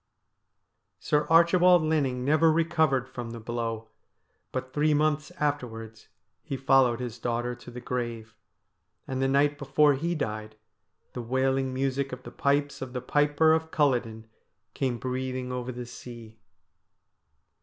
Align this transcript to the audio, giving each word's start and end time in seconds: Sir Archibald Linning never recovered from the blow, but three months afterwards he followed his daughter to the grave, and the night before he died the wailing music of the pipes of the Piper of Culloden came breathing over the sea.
Sir 0.97 1.27
Archibald 1.29 1.83
Linning 1.83 2.25
never 2.25 2.51
recovered 2.51 3.07
from 3.07 3.29
the 3.33 3.39
blow, 3.39 3.89
but 4.51 4.73
three 4.73 4.95
months 4.95 5.29
afterwards 5.39 6.07
he 6.41 6.57
followed 6.57 6.99
his 6.99 7.19
daughter 7.19 7.53
to 7.53 7.69
the 7.69 7.79
grave, 7.81 8.35
and 9.07 9.21
the 9.21 9.27
night 9.27 9.59
before 9.59 9.93
he 9.93 10.15
died 10.15 10.55
the 11.13 11.21
wailing 11.21 11.71
music 11.71 12.11
of 12.11 12.23
the 12.23 12.31
pipes 12.31 12.81
of 12.81 12.93
the 12.93 13.01
Piper 13.01 13.53
of 13.53 13.69
Culloden 13.69 14.25
came 14.73 14.97
breathing 14.97 15.51
over 15.51 15.71
the 15.71 15.85
sea. 15.85 16.39